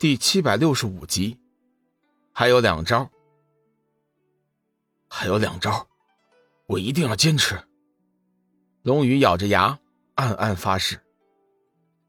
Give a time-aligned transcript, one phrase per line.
[0.00, 1.36] 第七百六十五集，
[2.32, 3.10] 还有两招，
[5.06, 5.86] 还有两招，
[6.64, 7.62] 我一定要坚持。
[8.80, 9.78] 龙宇咬着牙，
[10.14, 11.02] 暗暗发誓：“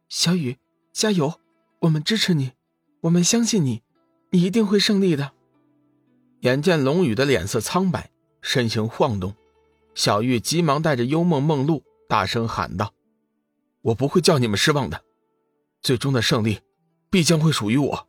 [0.07, 0.57] 小雨，
[0.93, 1.37] 加油！
[1.79, 2.53] 我们支持你，
[3.01, 3.83] 我们相信你，
[4.29, 5.33] 你一定会胜利的。”
[6.43, 8.09] 眼见龙宇的脸色苍白，
[8.41, 9.35] 身形晃动，
[9.95, 12.93] 小玉急忙带着幽梦梦露，大声喊道
[13.83, 15.03] ：“我不会叫你们失望的，
[15.81, 16.61] 最终的胜利。”
[17.11, 18.07] 必将会属于我。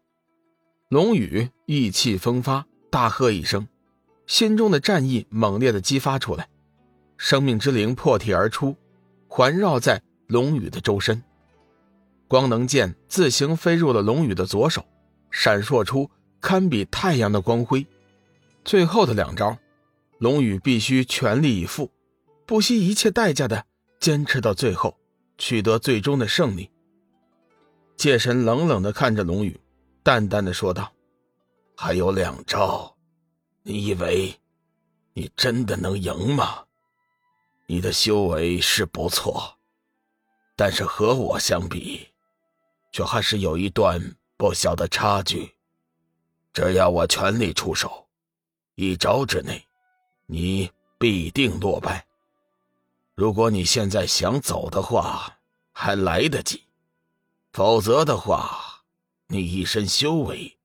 [0.89, 3.67] 龙宇意气风发，大喝一声，
[4.27, 6.49] 心中的战意猛烈的激发出来，
[7.17, 8.77] 生命之灵破体而出，
[9.27, 11.22] 环绕在龙宇的周身。
[12.29, 14.85] 光能剑自行飞入了龙宇的左手，
[15.30, 16.08] 闪烁出
[16.41, 17.86] 堪比太阳的光辉。
[18.64, 19.58] 最后的两招，
[20.19, 21.91] 龙宇必须全力以赴，
[22.46, 23.66] 不惜一切代价的
[23.99, 24.96] 坚持到最后，
[25.36, 26.71] 取得最终的胜利。
[27.96, 29.61] 界神冷冷的看着龙宇，
[30.03, 30.93] 淡淡的说道
[31.77, 32.97] ：“还有两招，
[33.62, 34.34] 你以为
[35.12, 36.64] 你真的能赢吗？
[37.66, 39.56] 你的修为是不错，
[40.56, 42.08] 但是和我相比，
[42.91, 44.00] 却还是有一段
[44.36, 45.55] 不小的差距。
[46.53, 48.09] 只要我全力出手，
[48.75, 49.64] 一招之内，
[50.27, 52.05] 你必定落败。
[53.14, 55.38] 如果你现在想走的话，
[55.72, 56.64] 还来得及。”
[57.53, 58.83] 否则的话，
[59.28, 60.56] 你一身修为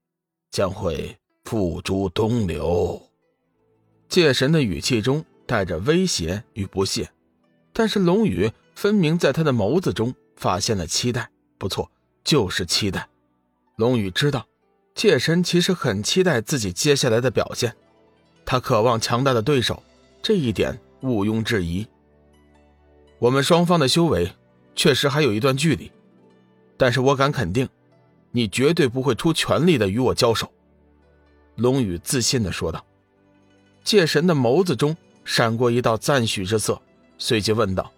[0.50, 3.10] 将会付诸东流。
[4.08, 7.12] 界神的语气中带着威胁与不屑，
[7.74, 11.30] 但是龙宇分明在他的眸子中发现了期待。
[11.58, 11.92] 不错，
[12.24, 13.10] 就是期待。
[13.76, 14.48] 龙宇知道，
[14.96, 17.76] 界神其实很期待自己接下来的表现，
[18.46, 19.84] 他渴望强大的对手，
[20.22, 21.86] 这一点毋庸置疑。
[23.20, 24.32] 我们双方的修为
[24.74, 25.92] 确实还有一段距离。
[26.78, 27.67] 但是我敢肯定，
[28.31, 30.52] 你绝对不会出全力的与我交手。”
[31.56, 32.86] 龙宇自信的说道。
[33.83, 36.82] 界神的眸子中闪过一道赞许之色，
[37.17, 37.89] 随即问道：“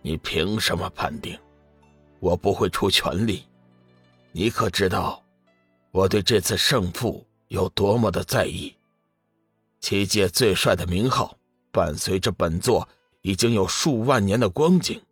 [0.00, 1.36] 你凭什么判定
[2.20, 3.42] 我不会出全力？
[4.30, 5.20] 你可知道
[5.90, 8.72] 我对这次胜负有多么的在意？
[9.80, 11.36] 七界最帅的名号
[11.72, 12.88] 伴随着本座
[13.22, 15.02] 已经有数万年的光景，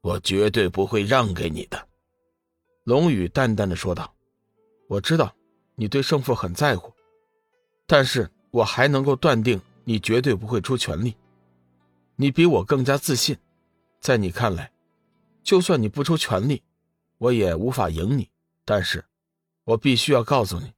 [0.00, 1.86] 我绝对不会让给你的。”
[2.84, 4.14] 龙宇淡淡的说道
[4.88, 5.34] ：“我知道
[5.74, 6.92] 你对胜负很在乎，
[7.86, 11.14] 但是我还能够断定你绝对不会出全力。
[12.16, 13.36] 你比我更加自信，
[14.00, 14.72] 在你看来，
[15.42, 16.62] 就算你不出全力，
[17.18, 18.28] 我也无法赢你。
[18.64, 19.04] 但是，
[19.64, 20.72] 我必须要告诉你，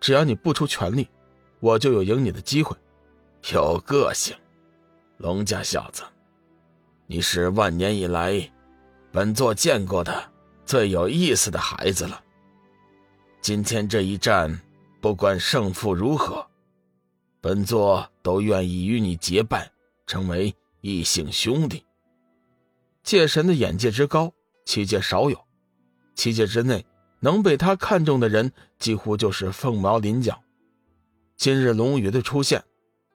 [0.00, 1.08] 只要你不出全力，
[1.60, 2.76] 我就有赢你的机会。
[3.52, 4.36] 有个性，
[5.18, 6.02] 龙家小子，
[7.06, 8.50] 你是万年以来
[9.12, 10.32] 本座见过的。”
[10.68, 12.22] 最有意思的孩子了。
[13.40, 14.60] 今天这一战，
[15.00, 16.46] 不管胜负如何，
[17.40, 19.72] 本座都愿意与你结拜，
[20.06, 21.86] 成为异姓兄弟。
[23.02, 24.30] 界神的眼界之高，
[24.66, 25.42] 七界少有，
[26.14, 26.84] 七界之内
[27.20, 30.38] 能被他看中的人，几乎就是凤毛麟角。
[31.38, 32.62] 今日龙宇的出现，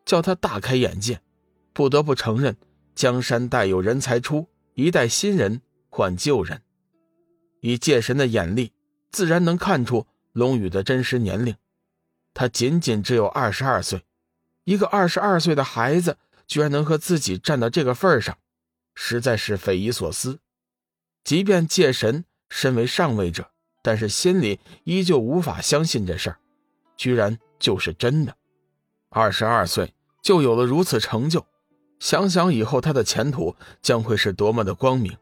[0.05, 1.21] 叫他大开眼界，
[1.71, 2.57] 不得不承认，
[2.95, 5.61] 江山代有人才出，一代新人
[5.91, 6.59] 换旧人。
[7.63, 8.73] 以界神的眼力，
[9.09, 11.55] 自然能看出龙宇的真实年龄。
[12.33, 14.03] 他仅仅只有二十二岁，
[14.65, 18.37] 一个二十二岁的孩子居然能和自己站到这个份上，
[18.95, 20.39] 实在是匪夷所思。
[21.23, 23.49] 即便界神身为上位者，
[23.81, 26.39] 但是心里依旧无法相信这事儿，
[26.97, 28.35] 居然就是真的。
[29.07, 31.45] 二十二岁就有了如此成就，
[31.97, 35.17] 想想以后他的前途将会是多么的光明。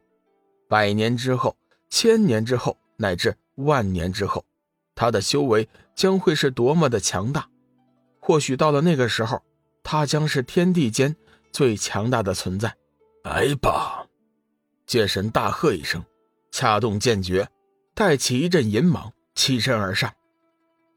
[0.67, 1.55] 百年之后。
[1.91, 4.43] 千年之后，乃至万年之后，
[4.95, 7.47] 他的修为将会是多么的强大？
[8.19, 9.43] 或许到了那个时候，
[9.83, 11.15] 他将是天地间
[11.51, 12.73] 最强大的存在。
[13.25, 14.07] 来吧！
[14.87, 16.03] 界神大喝一声，
[16.49, 17.47] 掐动剑诀，
[17.93, 20.11] 带起一阵银芒，起身而上。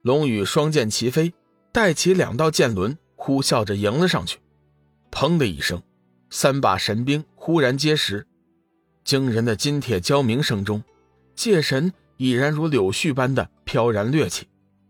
[0.03, 1.35] 龙宇双剑齐飞，
[1.73, 4.39] 带起两道剑轮，呼啸着迎了上去。
[5.11, 5.83] 砰的一声，
[6.31, 8.27] 三把神兵忽然结实。
[9.05, 10.83] 惊人的金铁交鸣声中，
[11.37, 14.49] 界神已然如柳絮般的飘然掠起，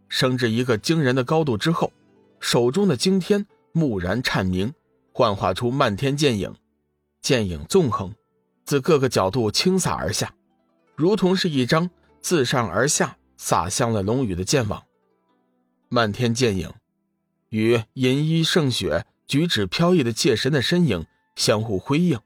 [0.09, 1.93] 升至一个惊人的高度之后，
[2.39, 4.73] 手中的惊天蓦然颤鸣，
[5.13, 6.55] 幻化出漫天剑影，
[7.21, 8.15] 剑影纵横，
[8.65, 10.33] 自各个角度倾洒而下，
[10.95, 11.91] 如同是一张
[12.21, 14.85] 自上而下洒向了龙宇的剑网。
[15.89, 16.73] 漫天剑影，
[17.49, 22.21] 与银衣胜雪、举止飘逸的界神的身影相互辉映，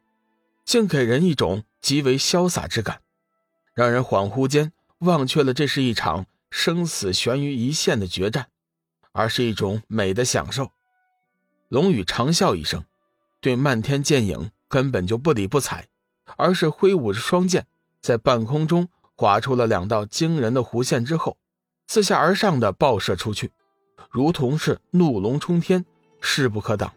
[0.66, 1.64] 竟给人一种。
[1.80, 3.00] 极为潇洒之感，
[3.74, 8.48] 让人恍惚间忘却了这是一场生死悬于一线的决战，
[9.12, 10.70] 而是一种美的享受。
[11.68, 12.84] 龙宇长笑一声，
[13.40, 15.86] 对漫天剑影根本就不理不睬，
[16.36, 17.66] 而是挥舞着双剑，
[18.00, 21.36] 在半空中划出了两道惊人的弧线之后，
[21.86, 23.52] 自下而上的爆射出去，
[24.10, 25.84] 如同是怒龙冲天，
[26.20, 26.92] 势不可挡。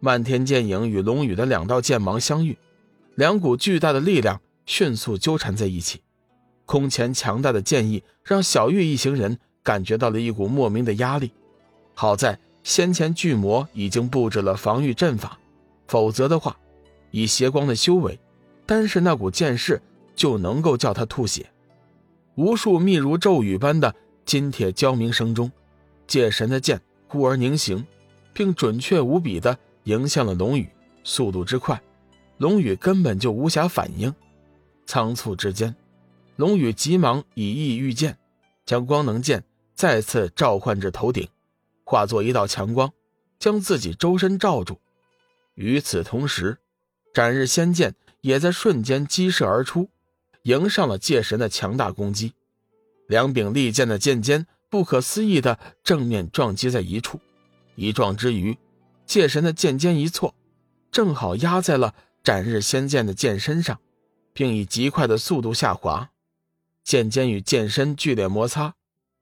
[0.00, 2.58] 漫天剑影与龙宇的两道剑芒相遇，
[3.20, 6.00] 两股巨大的力量迅速纠缠在一起。
[6.64, 11.30] 空前强大的剑意让小玉一行人感觉到了一股莫名的压力。
[11.92, 15.38] 好在先前巨魔已经布置了防御阵法，
[15.86, 16.56] 否则的话，
[17.10, 18.18] 以邪光的修为，
[18.64, 19.82] 单是那股剑势
[20.16, 21.50] 就能够叫他吐血。
[22.36, 23.94] 无数密如骤雨般的
[24.24, 25.52] 金铁交鸣声中，
[26.06, 27.86] 界神的剑忽而凝形，
[28.32, 29.58] 并准确无比的。
[29.84, 30.66] 迎向了龙羽，
[31.04, 31.82] 速度之快，
[32.40, 34.14] 龙宇根本就无暇反应。
[34.86, 35.76] 仓促之间，
[36.36, 38.16] 龙宇急忙以翼御剑，
[38.64, 39.44] 将光能剑
[39.74, 41.28] 再次召唤至头顶，
[41.84, 42.90] 化作一道强光，
[43.38, 44.80] 将自己周身罩住。
[45.54, 46.56] 与此同时，
[47.12, 49.90] 斩日仙剑也在瞬间激射而出，
[50.44, 52.32] 迎上了界神的强大攻击。
[53.06, 57.20] 两柄利剑的剑尖不可思议的正面撞击在一处，
[57.74, 58.56] 一撞之余。
[59.04, 60.34] 界神的剑尖一错，
[60.90, 63.78] 正好压在了斩日仙剑的剑身上，
[64.32, 66.10] 并以极快的速度下滑。
[66.84, 68.74] 剑尖与剑身剧烈摩擦，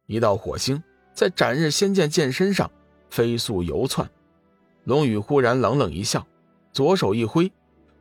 [0.06, 0.82] 一道火星
[1.14, 2.70] 在斩日仙剑剑身上
[3.10, 4.08] 飞速游窜。
[4.84, 6.26] 龙宇忽然冷冷一笑，
[6.72, 7.52] 左手一挥，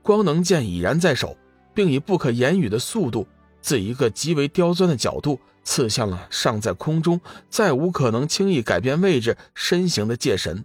[0.02, 1.38] 光能剑已然在手，
[1.74, 3.28] 并以不可言语的速度，
[3.62, 10.64] 自一个极为刁钻的角度刺向了尚在空中、再无可能轻易改变位置身形的界神。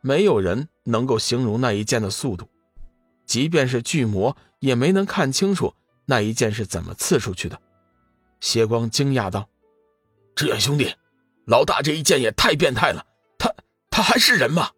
[0.00, 2.48] 没有人能够形容那一剑的速度，
[3.30, 5.72] 即便是巨魔也没能看清楚
[6.06, 7.56] 那一剑是怎么刺出去的。
[8.40, 9.48] 邪光惊讶道
[10.34, 10.92] ：“志远兄弟，
[11.46, 13.06] 老大这一剑也太变态了，
[13.38, 13.54] 他
[13.88, 14.70] 他还是人吗？”